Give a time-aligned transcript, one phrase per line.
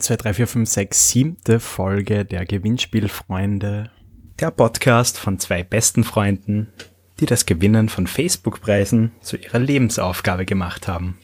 [0.00, 3.90] 1, 2, 3, 4, 5, 6, siebte Folge der Gewinnspielfreunde.
[4.40, 6.68] Der Podcast von zwei besten Freunden,
[7.18, 11.18] die das Gewinnen von Facebook-Preisen zu ihrer Lebensaufgabe gemacht haben.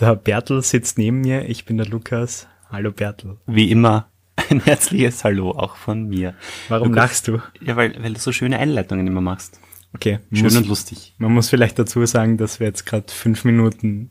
[0.00, 2.48] Der Bertel sitzt neben mir, ich bin der Lukas.
[2.70, 3.36] Hallo Bertel.
[3.46, 4.08] Wie immer
[4.50, 6.34] ein herzliches Hallo auch von mir.
[6.68, 7.40] Warum Lukas, lachst du?
[7.60, 9.60] Ja, weil, weil du so schöne Einleitungen immer machst.
[9.94, 10.18] Okay.
[10.32, 11.14] Schön muss, und lustig.
[11.18, 14.10] Man muss vielleicht dazu sagen, dass wir jetzt gerade fünf Minuten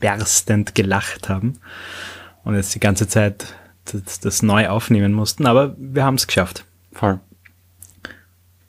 [0.00, 1.58] berstend gelacht haben
[2.44, 6.64] und jetzt die ganze Zeit das, das neu aufnehmen mussten, aber wir haben es geschafft.
[6.92, 7.20] Voll.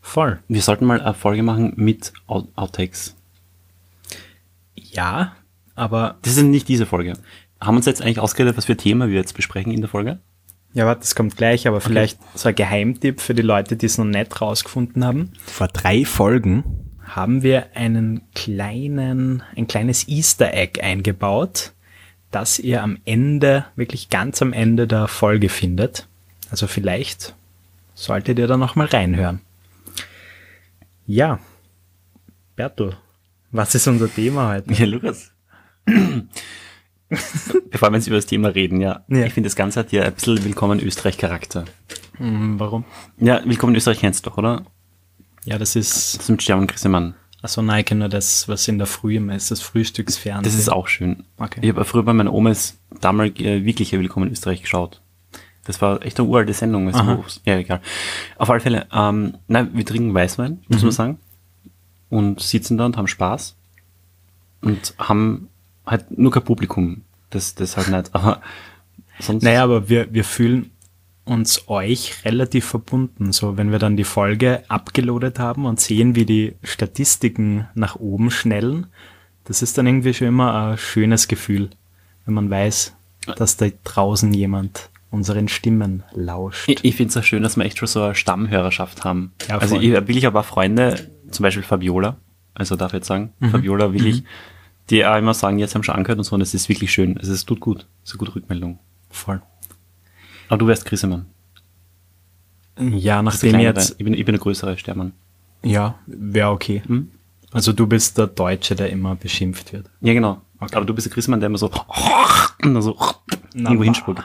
[0.02, 0.40] Voll.
[0.48, 3.16] Wir sollten mal eine Folge machen mit Out Outtakes.
[4.76, 5.36] Ja,
[5.76, 7.14] aber Das ist nicht diese Folge.
[7.60, 10.20] Haben wir uns jetzt eigentlich ausgeredet, was für Thema wir jetzt besprechen in der Folge?
[10.76, 13.98] ja, warte, das kommt gleich, aber vielleicht so ein Geheimtipp für die Leute, die es
[13.98, 15.32] noch nicht rausgefunden haben.
[15.46, 16.66] Vor drei Folgen
[17.02, 21.72] haben wir einen kleinen, ein kleines Easter Egg eingebaut,
[22.36, 26.06] das ihr am Ende, wirklich ganz am Ende der Folge findet.
[26.52, 27.34] Also vielleicht
[27.94, 29.40] solltet ihr da noch mal reinhören.
[31.08, 31.40] Ja,
[32.58, 32.98] Bertel,
[33.52, 34.74] was ist unser Thema heute?
[34.74, 35.32] Ja, Lukas.
[37.72, 39.06] Bevor wir jetzt über das Thema reden, ja.
[39.08, 39.26] Ja.
[39.26, 41.64] Ich finde, das Ganze hat ja ein bisschen Willkommen Österreich-Charakter.
[42.18, 42.84] Hm, warum?
[43.18, 44.66] Ja, Willkommen Österreich kennst du doch, oder?
[45.46, 47.14] Ja, das ist, Das ist mit Stern und Grissemann.
[47.46, 50.44] Also nein, kenne nur das, was in der Früh immer ist, das Frühstücksfernsehen.
[50.44, 51.24] Das ist auch schön.
[51.38, 51.60] Okay.
[51.62, 55.02] Ich habe früher bei meiner Oma das damalige wirkliche Willkommen in Österreich geschaut.
[55.66, 56.92] Das war echt eine uralte Sendung.
[56.92, 57.82] Wo- ja, egal.
[58.38, 60.86] Auf alle Fälle, ähm, nein, wir trinken Weißwein, muss Mhm.
[60.88, 61.20] man sagen.
[62.10, 63.56] Und sitzen da und haben Spaß.
[64.62, 65.50] Und haben
[65.86, 67.04] halt nur kein Publikum.
[67.30, 68.14] Das, das halt nicht.
[68.16, 68.42] Aber
[69.20, 69.44] sonst.
[69.44, 70.72] Naja, aber wir, wir fühlen
[71.26, 73.32] uns euch relativ verbunden.
[73.32, 78.32] So, wenn wir dann die Folge abgeloadet haben und sehen, wie die Statistiken nach oben
[78.32, 78.88] schnellen,
[79.44, 81.70] das ist dann irgendwie schon immer ein schönes Gefühl,
[82.26, 82.96] wenn man weiß,
[83.36, 86.68] dass da draußen jemand unseren Stimmen lauscht.
[86.68, 89.34] Ich, ich finde es auch schön, dass wir echt schon so eine Stammhörerschaft haben.
[89.48, 92.18] Ja, also ich wirklich aber auch Freunde, zum Beispiel Fabiola,
[92.54, 93.50] also darf ich jetzt sagen, Mhm.
[93.50, 94.24] Fabiola wirklich,
[94.90, 97.18] die auch immer sagen, jetzt haben schon angehört und so, und es ist wirklich schön.
[97.18, 97.88] Also es tut gut.
[98.04, 98.80] Es ist eine gute Rückmeldung.
[99.10, 99.42] Voll.
[100.48, 101.26] Aber du wärst Grissemann.
[102.80, 105.14] Ja, nachdem jetzt, Ich bin, ich bin der größere Stermann.
[105.64, 106.84] ja, wäre okay.
[106.86, 107.10] Hm?
[107.52, 109.90] Also du bist der Deutsche, der immer beschimpft wird.
[110.02, 110.42] Ja, genau.
[110.60, 110.76] Okay.
[110.76, 111.72] Aber du bist der Grissemann, der immer so,
[112.64, 112.98] und so
[113.54, 114.24] irgendwo hinspuckt.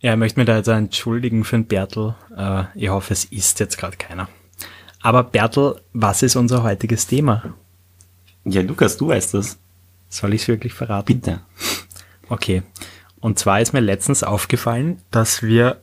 [0.00, 2.14] Ja, ich möchte mich da jetzt entschuldigen für den Bertel.
[2.36, 4.28] Äh, ich hoffe, es ist jetzt gerade keiner.
[5.00, 7.54] Aber Bertel, was ist unser heutiges Thema?
[8.44, 9.58] Ja, Lukas, du weißt das.
[10.10, 11.06] Soll ich es wirklich verraten?
[11.06, 11.40] Bitte.
[12.28, 12.62] Okay.
[13.24, 15.80] Und zwar ist mir letztens aufgefallen, dass wir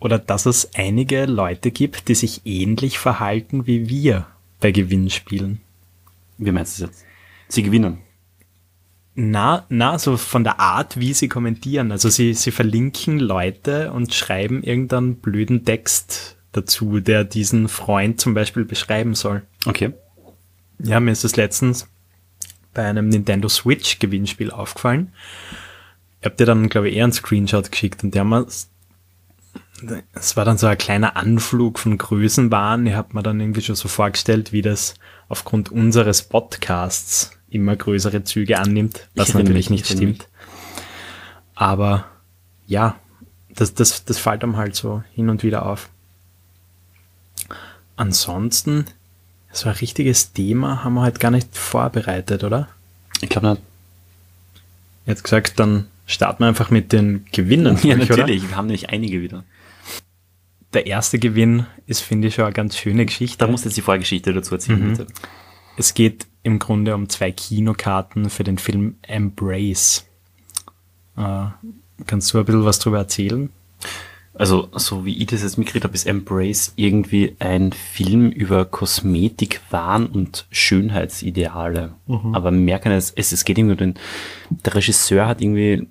[0.00, 4.26] oder dass es einige Leute gibt, die sich ähnlich verhalten wie wir
[4.60, 5.62] bei Gewinnspielen.
[6.36, 7.06] Wie meinst du das jetzt?
[7.48, 8.00] Sie gewinnen.
[9.14, 11.90] Na, na, so von der Art, wie sie kommentieren.
[11.90, 18.34] Also sie, sie verlinken Leute und schreiben irgendeinen blöden Text dazu, der diesen Freund zum
[18.34, 19.40] Beispiel beschreiben soll.
[19.64, 19.94] Okay.
[20.80, 21.88] Ja, mir ist das letztens
[22.74, 25.14] bei einem Nintendo Switch Gewinnspiel aufgefallen.
[26.22, 28.46] Ich hab dir dann, glaube ich, eher einen Screenshot geschickt und der haben
[30.12, 32.86] es war dann so ein kleiner Anflug von Größenwahn.
[32.86, 34.94] Ich habe mir dann irgendwie schon so vorgestellt, wie das
[35.28, 40.28] aufgrund unseres Podcasts immer größere Züge annimmt, was natürlich nicht stimmt.
[41.56, 42.06] Aber
[42.68, 42.94] ja,
[43.48, 45.88] das, das, das fällt einem halt so hin und wieder auf.
[47.96, 48.86] Ansonsten,
[49.50, 52.68] so ein richtiges Thema haben wir halt gar nicht vorbereitet, oder?
[53.20, 53.62] Ich glaube nicht.
[55.06, 57.76] Jetzt gesagt, dann starten wir einfach mit den Gewinnen.
[57.82, 58.18] Ja, durch, oder?
[58.22, 58.48] natürlich.
[58.48, 59.44] Wir haben nämlich einige wieder.
[60.72, 63.38] Der erste Gewinn ist, finde ich, schon eine ganz schöne Geschichte.
[63.38, 64.96] Da musst du jetzt die Vorgeschichte dazu erzählen, Mhm.
[64.96, 65.06] bitte.
[65.76, 70.06] Es geht im Grunde um zwei Kinokarten für den Film Embrace.
[71.16, 71.44] Äh,
[72.06, 73.50] kannst du ein bisschen was drüber erzählen?
[74.34, 79.60] Also, so wie ich das jetzt mitgekriegt habe, ist Embrace irgendwie ein Film über Kosmetik,
[79.70, 81.94] Wahn und Schönheitsideale.
[82.32, 83.94] Aber mehr kann es, es, es geht irgendwie um den,
[84.64, 85.86] der Regisseur hat irgendwie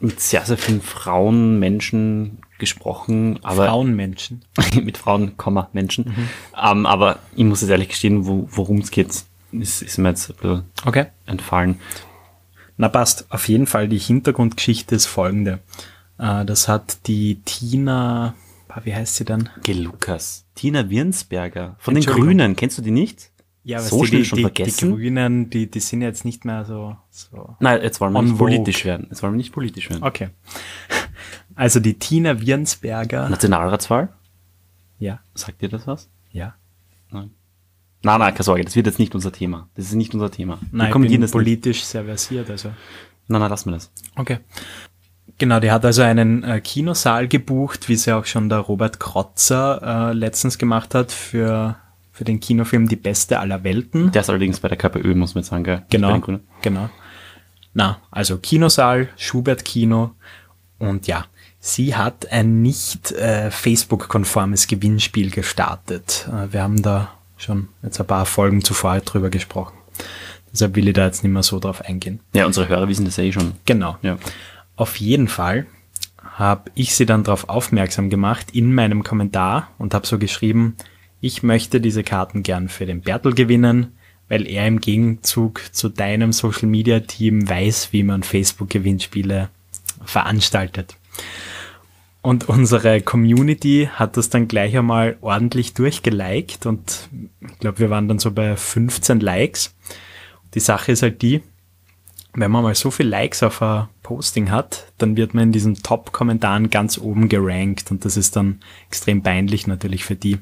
[0.00, 4.42] mit sehr, sehr vielen Frauen, Menschen gesprochen, aber Frauenmenschen.
[4.82, 6.12] mit Frauen, Komma, Menschen.
[6.60, 9.08] Ähm, aber ich muss jetzt ehrlich gestehen, wo, worum es geht,
[9.52, 11.06] ist, ist mir jetzt ein bisschen Okay.
[11.26, 11.80] entfallen.
[12.76, 13.26] Na passt.
[13.30, 15.58] Auf jeden Fall die Hintergrundgeschichte ist folgende.
[16.18, 18.34] Äh, das hat die Tina,
[18.84, 19.48] wie heißt sie denn?
[19.64, 20.44] Geh, Lukas.
[20.54, 22.04] Tina Wirnsberger von den.
[22.04, 22.54] Grünen.
[22.56, 23.30] Kennst du die nicht?
[23.68, 24.88] Ja, So du, schnell die, schon die, vergessen?
[24.88, 27.54] Die Grünen, die, die sind jetzt nicht mehr so, so.
[27.60, 28.46] Nein, jetzt wollen wir nicht Vogue.
[28.54, 29.08] politisch werden.
[29.10, 30.02] Jetzt wollen wir nicht politisch werden.
[30.02, 30.28] Okay.
[31.54, 33.28] Also die Tina Wirnsberger.
[33.28, 34.10] Nationalratswahl?
[35.00, 36.08] Ja, Sagt dir das was?
[36.30, 36.54] ja.
[37.10, 37.30] Nein.
[38.04, 39.68] Nein, nein, keine Sorge, das wird jetzt nicht unser Thema.
[39.74, 40.60] Das ist nicht unser Thema.
[40.70, 41.32] Nein, ich kommentieren bin das nicht.
[41.32, 42.68] politisch sehr versiert, also.
[43.26, 43.90] Nein, nein, lass mir das.
[44.14, 44.38] Okay.
[45.38, 49.00] Genau, die hat also einen äh, Kinosaal gebucht, wie es ja auch schon der Robert
[49.00, 51.76] Krotzer äh, letztens gemacht hat für,
[52.18, 54.10] für den Kinofilm Die Beste aller Welten.
[54.10, 55.84] Der ist allerdings bei der KPÖ, muss man jetzt sagen, gell?
[55.88, 56.20] Genau,
[56.62, 56.90] genau.
[57.74, 60.10] Na, also Kinosaal, Schubert-Kino
[60.80, 61.26] und ja,
[61.60, 66.28] sie hat ein nicht äh, Facebook-konformes Gewinnspiel gestartet.
[66.28, 69.78] Äh, wir haben da schon jetzt ein paar Folgen zuvor drüber gesprochen.
[70.52, 72.18] Deshalb will ich da jetzt nicht mehr so drauf eingehen.
[72.32, 73.52] Ja, unsere Hörer wissen das eh schon.
[73.64, 73.96] Genau.
[74.02, 74.18] Ja.
[74.74, 75.66] Auf jeden Fall
[76.20, 80.74] habe ich sie dann darauf aufmerksam gemacht in meinem Kommentar und habe so geschrieben,
[81.20, 83.92] ich möchte diese Karten gern für den Bertel gewinnen,
[84.28, 89.48] weil er im Gegenzug zu deinem Social Media Team weiß, wie man Facebook Gewinnspiele
[90.04, 90.96] veranstaltet.
[92.20, 97.08] Und unsere Community hat das dann gleich einmal ordentlich durchgeliked und
[97.40, 99.74] ich glaube, wir waren dann so bei 15 Likes.
[100.54, 101.42] Die Sache ist halt die,
[102.34, 105.76] wenn man mal so viel Likes auf ein Posting hat, dann wird man in diesen
[105.82, 110.38] Top-Kommentaren ganz oben gerankt und das ist dann extrem peinlich natürlich für die.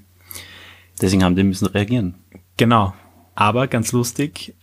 [1.01, 2.15] Deswegen haben die müssen reagieren.
[2.57, 2.95] Genau.
[3.35, 4.55] Aber ganz lustig,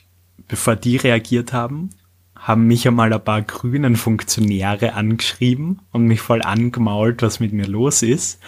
[0.47, 1.91] bevor die reagiert haben,
[2.35, 7.67] haben mich einmal ein paar grünen Funktionäre angeschrieben und mich voll angemault, was mit mir
[7.67, 8.39] los ist.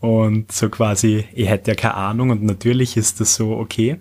[0.00, 4.00] Und so quasi, ich hätte ja keine Ahnung und natürlich ist das so okay.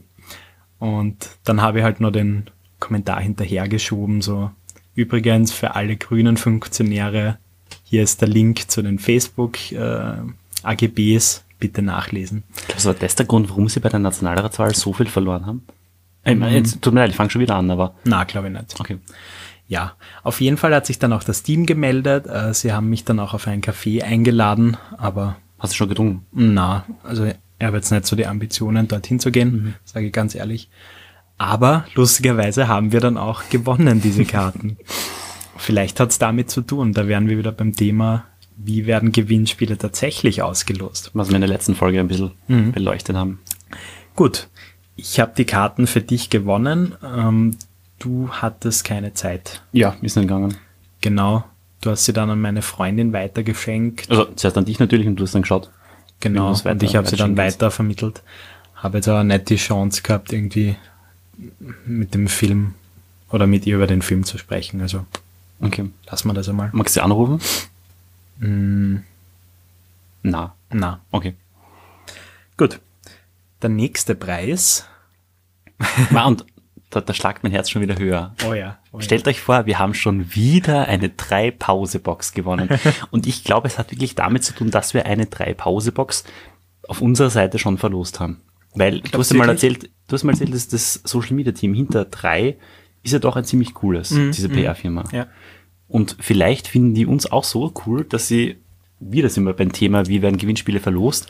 [0.80, 2.50] Und dann habe ich halt nur den
[2.80, 4.52] Kommentar hinterhergeschoben, so
[4.96, 7.38] übrigens für alle grünen Funktionäre,
[7.84, 10.18] hier ist der Link zu den Facebook äh,
[10.64, 12.44] AGBs, bitte nachlesen.
[12.74, 15.64] Was war das der Grund, warum sie bei der Nationalratswahl so viel verloren haben?
[16.26, 17.96] Ich meine, jetzt, tut mir leid, ich fange schon wieder an, aber.
[18.04, 18.80] Na, glaube ich nicht.
[18.80, 18.98] Okay.
[19.68, 22.28] Ja, auf jeden Fall hat sich dann auch das Team gemeldet.
[22.28, 25.38] Äh, Sie haben mich dann auch auf einen Café eingeladen, aber.
[25.60, 26.26] Hast du schon getrunken?
[26.32, 27.26] Na, also
[27.60, 29.74] er hat jetzt nicht so die Ambitionen, dorthin zu gehen, mhm.
[29.84, 30.70] sage ich ganz ehrlich.
[31.38, 34.78] Aber lustigerweise haben wir dann auch gewonnen, diese Karten.
[35.58, 36.94] Vielleicht hat's damit zu tun.
[36.94, 38.26] Da wären wir wieder beim Thema,
[38.62, 41.12] wie werden Gewinnspiele tatsächlich ausgelost.
[41.14, 42.74] Was wir in der letzten Folge ein bisschen mhm.
[42.74, 43.40] beleuchtet haben.
[44.16, 44.48] Gut,
[44.96, 46.96] ich habe die Karten für dich gewonnen.
[47.04, 47.56] Ähm,
[48.00, 49.62] du hattest keine Zeit.
[49.72, 50.58] Ja, ist nicht gegangen.
[51.02, 51.46] Genau.
[51.82, 54.10] Du hast sie dann an meine Freundin weitergeschenkt.
[54.12, 55.70] Also zuerst an dich natürlich und du hast dann geschaut.
[56.20, 58.22] Genau, und ich habe sie dann weiter vermittelt.
[58.76, 60.76] Habe jetzt aber nicht die Chance gehabt, irgendwie
[61.86, 62.74] mit dem Film
[63.32, 64.82] oder mit ihr über den Film zu sprechen.
[64.82, 65.06] Also
[65.62, 65.90] okay.
[66.12, 66.70] lassen wir das einmal.
[66.74, 67.40] Magst du sie anrufen?
[68.40, 68.98] Mm,
[70.24, 70.56] na.
[70.72, 71.02] Na.
[71.12, 71.36] Okay.
[72.58, 72.80] Gut.
[73.62, 74.86] Der nächste Preis.
[76.26, 76.46] und
[76.90, 78.34] da, da schlagt mein Herz schon wieder höher.
[78.48, 78.80] Oh ja.
[78.92, 79.30] Oh Stellt ja.
[79.30, 82.70] euch vor, wir haben schon wieder eine Drei-Pause-Box gewonnen.
[83.12, 86.24] und ich glaube, es hat wirklich damit zu tun, dass wir eine Drei-Pause-Box
[86.88, 88.42] auf unserer Seite schon verlost haben.
[88.74, 92.06] Weil du hast, mal erzählt, du hast mal erzählt, dass das Social Media Team hinter
[92.06, 92.58] drei
[93.02, 94.32] ist ja doch ein ziemlich cooles, mhm.
[94.32, 95.06] diese PR-Firma.
[95.12, 95.28] Ja.
[95.90, 98.58] Und vielleicht finden die uns auch so cool, dass sie,
[99.00, 101.28] wieder sind wir beim Thema, wie werden Gewinnspiele verlost,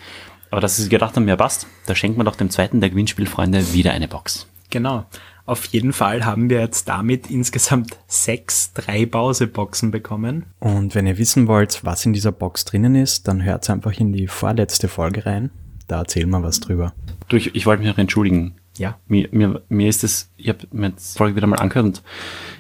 [0.52, 3.74] aber dass sie gedacht haben, ja passt, da schenkt man doch dem zweiten der Gewinnspielfreunde
[3.74, 4.48] wieder eine Box.
[4.70, 5.06] Genau.
[5.46, 10.46] Auf jeden Fall haben wir jetzt damit insgesamt sechs Drei-Pause-Boxen bekommen.
[10.60, 14.14] Und wenn ihr wissen wollt, was in dieser Box drinnen ist, dann hört einfach in
[14.14, 15.50] die vorletzte Folge rein.
[15.88, 16.94] Da erzählen wir was drüber.
[17.30, 18.58] Du, ich, ich wollte mich noch entschuldigen.
[18.78, 19.00] Ja.
[19.08, 22.04] Mir, mir, mir ist das, ich habe mir die Folge wieder mal angehört und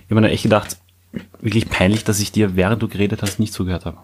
[0.06, 0.78] ich habe mir echt gedacht,
[1.42, 3.98] wirklich peinlich, dass ich dir, während du geredet hast, nicht zugehört habe.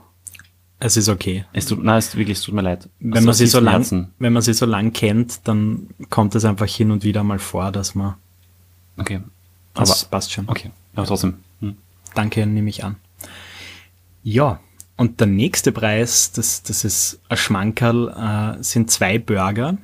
[0.80, 1.46] Es ist okay.
[1.54, 2.90] Es tut, nein, es wirklich, es tut mir leid.
[3.00, 6.44] Wenn also, man sie so lang, wenn man sie so lang kennt, dann kommt es
[6.44, 8.16] einfach hin und wieder mal vor, dass man.
[8.98, 9.22] Okay.
[9.74, 10.48] Aber das passt schon.
[10.50, 10.72] Okay.
[10.96, 11.36] Aber trotzdem.
[11.62, 11.78] Hm.
[12.14, 12.98] Danke, nehme ich an.
[14.24, 14.60] Ja.
[14.98, 19.78] Und der nächste Preis, das, das ist ein Schmankerl, äh, sind zwei Burger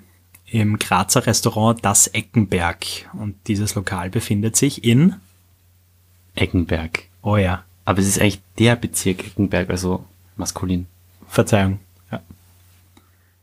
[0.46, 2.86] im Grazer Restaurant Das Eckenberg.
[3.14, 5.16] Und dieses Lokal befindet sich in
[6.36, 7.04] Eckenberg.
[7.22, 7.64] Oh ja.
[7.86, 10.88] Aber es ist eigentlich der Bezirk Eckenberg, also maskulin.
[11.28, 11.80] Verzeihung.
[12.12, 12.22] Ja.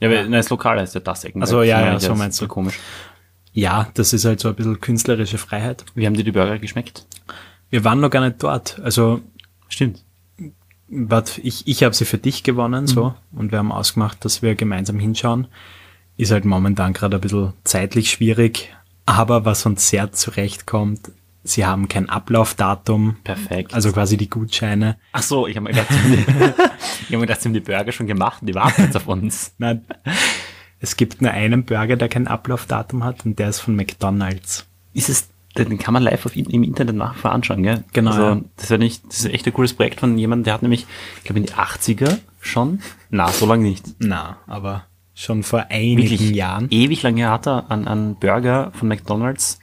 [0.00, 1.49] Ja, aber das Lokal heißt ja das Eckenberg.
[1.49, 2.45] Also ja, ja, so meinst du.
[2.45, 2.78] So komisch.
[3.52, 5.85] Ja, das ist halt so ein bisschen künstlerische Freiheit.
[5.95, 7.07] Wie haben dir die Burger geschmeckt?
[7.71, 8.78] Wir waren noch gar nicht dort.
[8.80, 9.21] Also
[9.68, 10.02] stimmt.
[11.42, 12.87] Ich, ich habe sie für dich gewonnen, mhm.
[12.87, 15.47] so, und wir haben ausgemacht, dass wir gemeinsam hinschauen.
[16.16, 21.12] Ist halt momentan gerade ein bisschen zeitlich schwierig, aber was uns sehr zurechtkommt,
[21.49, 23.17] sie haben kein Ablaufdatum.
[23.25, 23.75] Perfekt.
[23.75, 24.99] Also quasi die Gutscheine.
[25.12, 25.88] Ach so, ich habe mir gedacht,
[26.19, 29.55] ich hab mir gedacht, sie haben die Burger schon gemacht, die warten jetzt auf uns.
[29.59, 29.85] Nein.
[30.81, 34.67] Es gibt nur einen Burger, der kein Ablaufdatum hat und der ist von McDonald's.
[34.95, 37.85] Ist es, den kann man live auf, im Internet nachher anschauen, gell?
[37.93, 38.11] Genau.
[38.11, 38.40] Also, ja.
[38.57, 40.87] das, ist nicht, das ist echt ein cooles Projekt von jemandem, der hat nämlich,
[41.19, 43.85] ich glaube in die 80er schon, na, so lange nicht.
[43.99, 46.69] Na, aber schon vor einigen Wirklich Jahren.
[46.71, 49.59] Ewig lange hat er an, an Burger von McDonald's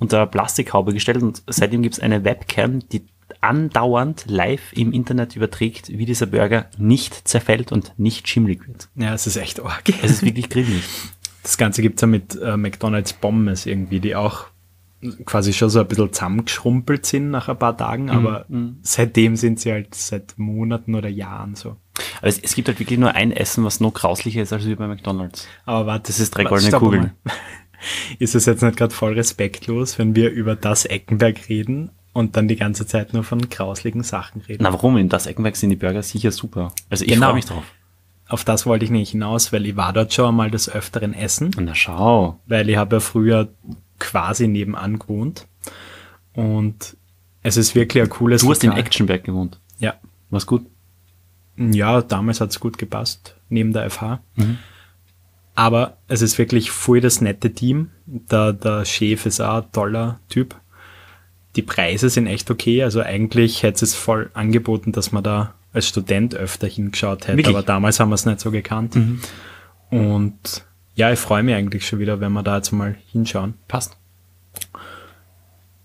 [0.00, 3.04] unter Plastikhaube gestellt und seitdem gibt es eine Webcam, die
[3.40, 8.88] andauernd live im Internet überträgt, wie dieser Burger nicht zerfällt und nicht schimmelig wird.
[8.96, 9.88] Ja, es ist echt arg.
[10.02, 10.82] Es ist wirklich grimmig.
[11.42, 14.46] Das Ganze gibt's ja mit äh, McDonalds Pommes irgendwie, die auch
[15.24, 18.44] quasi schon so ein bisschen zusammengeschrumpelt sind nach ein paar Tagen, Mhm, aber
[18.82, 21.76] seitdem sind sie halt seit Monaten oder Jahren so.
[22.18, 24.74] Aber es, es gibt halt wirklich nur ein Essen, was noch grauslicher ist als wie
[24.74, 25.46] bei McDonalds.
[25.64, 27.12] Aber warte, Das ist drei goldene Kugeln.
[28.18, 32.48] Ist es jetzt nicht gerade voll respektlos, wenn wir über das Eckenberg reden und dann
[32.48, 34.62] die ganze Zeit nur von grausligen Sachen reden?
[34.62, 34.96] Na warum?
[34.96, 36.72] In das Eckenberg sind die Burger sicher super.
[36.88, 37.26] Also ich Genau.
[37.26, 37.64] freue mich drauf.
[38.28, 41.50] Auf das wollte ich nicht hinaus, weil ich war dort schon einmal des Öfteren essen,
[41.58, 42.38] Na schau.
[42.46, 43.48] weil ich habe ja früher
[43.98, 45.46] quasi nebenan gewohnt
[46.34, 46.96] und
[47.42, 48.84] es ist wirklich ein cooles Du hast im Lokal.
[48.84, 49.58] Actionberg gewohnt.
[49.78, 49.94] Ja,
[50.30, 50.64] War's gut?
[51.56, 54.20] Ja, damals hat's gut gepasst, neben der FH.
[55.54, 57.90] Aber es ist wirklich voll das nette Team.
[58.06, 60.54] Der, der Chef ist auch ein toller Typ.
[61.56, 62.82] Die Preise sind echt okay.
[62.82, 67.38] Also eigentlich hätte es voll angeboten, dass man da als Student öfter hingeschaut hätte.
[67.38, 67.56] Wirklich?
[67.56, 68.96] Aber damals haben wir es nicht so gekannt.
[69.90, 70.64] Und
[70.94, 73.54] ja, ich freue mich eigentlich schon wieder, wenn wir da jetzt mal hinschauen.
[73.68, 73.96] Passt.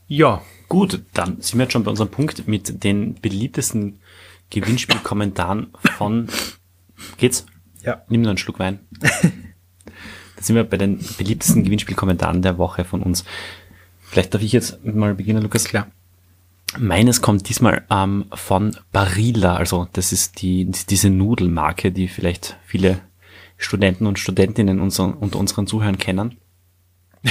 [0.08, 4.00] Ja, Gut, dann sind wir jetzt schon bei unserem Punkt mit den beliebtesten
[4.50, 5.68] Gewinnspielkommentaren
[5.98, 6.28] von.
[7.18, 7.46] Geht's?
[7.84, 8.02] ja.
[8.10, 8.80] Nimm nur einen Schluck Wein.
[10.36, 13.24] da sind wir bei den beliebtesten Gewinnspielkommentaren der Woche von uns.
[14.02, 15.66] Vielleicht darf ich jetzt mal beginnen, Lukas.
[15.66, 15.88] Klar.
[16.78, 23.00] Meines kommt diesmal ähm, von Barilla, also das ist die, diese Nudelmarke, die vielleicht viele
[23.58, 26.38] Studenten und Studentinnen unser, unter unseren Zuhörern kennen.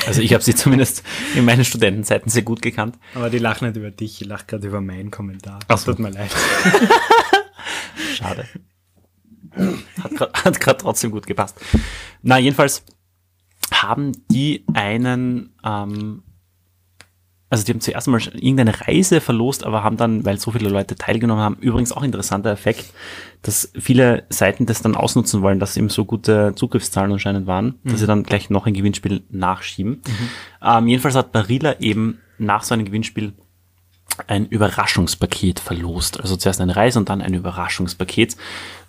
[0.06, 1.02] Also ich habe sie zumindest
[1.34, 2.98] in meinen Studentenzeiten sehr gut gekannt.
[3.14, 5.60] Aber die lachen nicht über dich, ich lache gerade über meinen Kommentar.
[5.68, 5.92] Ach so.
[5.92, 6.30] Tut mir leid.
[8.14, 8.46] Schade.
[10.42, 11.60] Hat gerade trotzdem gut gepasst.
[12.22, 12.84] Na, jedenfalls
[13.88, 16.22] haben die einen, ähm,
[17.50, 20.96] also die haben zuerst mal irgendeine Reise verlost, aber haben dann, weil so viele Leute
[20.96, 22.92] teilgenommen haben, übrigens auch interessanter Effekt,
[23.42, 28.00] dass viele Seiten das dann ausnutzen wollen, dass eben so gute Zugriffszahlen anscheinend waren, dass
[28.00, 30.02] sie dann gleich noch ein Gewinnspiel nachschieben.
[30.62, 33.34] Ähm, jedenfalls hat Barilla eben nach so einem Gewinnspiel
[34.26, 36.20] ein Überraschungspaket verlost.
[36.20, 38.36] Also zuerst eine Reise und dann ein Überraschungspaket.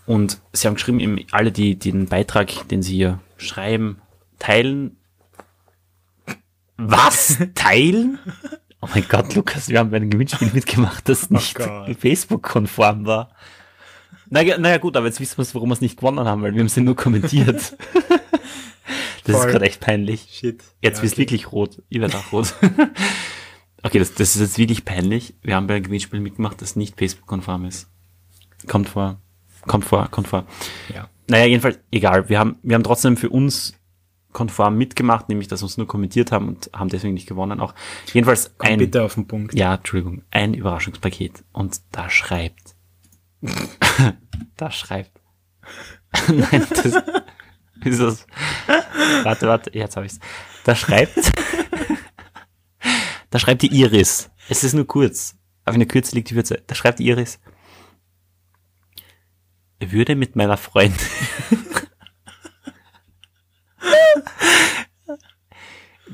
[0.06, 4.02] Und sie haben geschrieben, eben alle, die, die den Beitrag, den sie hier schreiben,
[4.40, 4.98] teilen.
[6.78, 7.38] Was?
[7.56, 8.20] Teilen?
[8.82, 11.96] Oh mein Gott, Lukas, wir haben bei einem Gewinnspiel mitgemacht, das nicht Gott.
[11.98, 13.30] Facebook-konform war.
[14.30, 16.60] Naja, naja, gut, aber jetzt wissen wir, warum wir es nicht gewonnen haben, weil wir
[16.62, 17.78] haben sie nur kommentiert.
[19.26, 19.46] Das Voll.
[19.48, 20.28] ist gerade echt peinlich.
[20.32, 20.64] Shit.
[20.82, 21.18] Jetzt Ja, okay.
[21.18, 21.82] wirklich rot.
[21.90, 22.54] Ich werde auch rot.
[23.84, 25.34] okay, das, das ist jetzt wirklich peinlich.
[25.42, 27.90] Wir haben bei einem Gewinnspiel mitgemacht, das nicht Facebook-konform ist.
[28.68, 29.20] Kommt vor.
[29.62, 30.46] Kommt vor, kommt vor.
[30.94, 31.10] Ja.
[31.28, 32.30] Naja, jedenfalls, egal.
[32.30, 33.74] Wir haben, wir haben trotzdem für uns
[34.36, 37.74] konform mitgemacht, nämlich, dass wir uns nur kommentiert haben und haben deswegen nicht gewonnen auch.
[38.14, 39.56] Jedenfalls Komm ein, bitte auf den Punkt.
[39.56, 41.46] ja, Entschuldigung, ein Überraschungspaket.
[41.54, 42.76] Und da schreibt,
[44.58, 45.22] da schreibt,
[46.28, 46.86] nein, das
[47.86, 48.28] ist das,
[49.24, 50.20] warte, warte, jetzt habe ich's.
[50.66, 51.32] Da schreibt,
[53.30, 56.76] da schreibt die Iris, es ist nur kurz, auf einer Kürze liegt die Würze, da
[56.76, 57.40] schreibt die Iris,
[59.80, 61.00] würde mit meiner Freundin,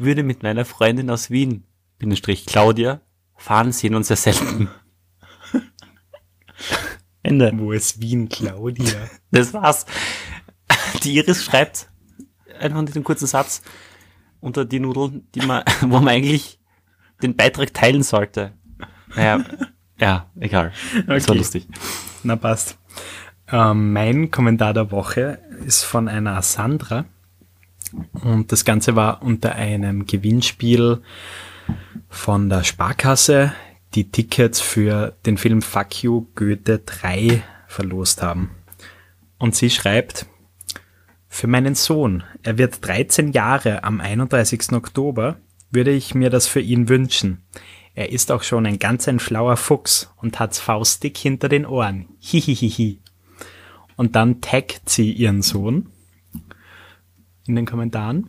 [0.01, 1.63] würde mit meiner Freundin aus Wien,
[1.97, 3.01] Bindestrich Claudia,
[3.35, 4.69] fahren, sehen uns sehr selten.
[7.23, 7.51] Ende.
[7.55, 9.09] Wo ist Wien, Claudia?
[9.31, 9.85] Das war's.
[11.03, 11.89] Die Iris schreibt
[12.59, 13.61] einfach diesen kurzen Satz
[14.41, 16.59] unter die Nudeln, die man, wo man eigentlich
[17.21, 18.51] den Beitrag teilen sollte.
[19.15, 19.43] Naja,
[19.97, 20.73] ja, egal.
[21.07, 21.37] Das war Okay.
[21.37, 21.67] lustig.
[22.23, 22.77] Na passt.
[23.47, 27.05] Ähm, mein Kommentar der Woche ist von einer Sandra.
[28.13, 31.01] Und das Ganze war unter einem Gewinnspiel
[32.09, 33.53] von der Sparkasse,
[33.93, 38.51] die Tickets für den Film Fuck You Goethe 3 verlost haben.
[39.37, 40.25] Und sie schreibt,
[41.27, 44.73] für meinen Sohn, er wird 13 Jahre am 31.
[44.73, 45.37] Oktober,
[45.71, 47.41] würde ich mir das für ihn wünschen.
[47.93, 52.07] Er ist auch schon ein ganz ein schlauer Fuchs und hat's faustig hinter den Ohren.
[52.19, 52.99] Hihihihi.
[53.95, 55.87] Und dann taggt sie ihren Sohn
[57.51, 58.27] in den Kommentaren.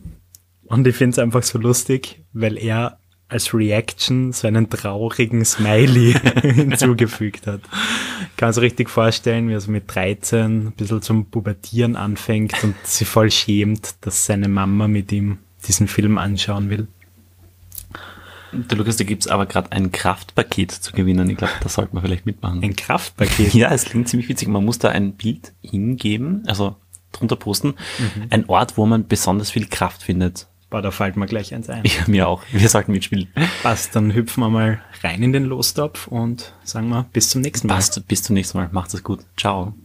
[0.65, 2.99] Und ich find's einfach so lustig, weil er
[3.29, 7.61] als Reaction so einen traurigen Smiley hinzugefügt hat.
[8.37, 12.63] Kann man sich richtig vorstellen, wie er so mit 13 ein bisschen zum Pubertieren anfängt
[12.63, 16.87] und sich voll schämt, dass seine Mama mit ihm diesen Film anschauen will.
[18.51, 21.27] Der Lukas, da gibt's aber gerade ein Kraftpaket zu gewinnen.
[21.29, 22.61] Ich glaube, da sollte man vielleicht mitmachen.
[22.61, 23.53] Ein Kraftpaket.
[23.55, 24.47] Ja, es klingt ziemlich witzig.
[24.47, 26.75] Man muss da ein Bild hingeben, also
[27.13, 27.75] drunter posten.
[28.29, 30.47] Ein Ort, wo man besonders viel Kraft findet.
[30.69, 31.83] Boah, da fällt mir gleich eins ein.
[31.85, 32.41] Ja, mir auch.
[32.51, 33.27] Wir sollten mitspielen.
[33.61, 37.67] Passt, dann hüpfen wir mal rein in den Lostopf und sagen wir bis zum nächsten
[37.67, 37.75] Mal.
[37.75, 38.69] Passt, bis zum nächsten Mal.
[38.71, 39.19] Macht es gut.
[39.37, 39.75] Ciao.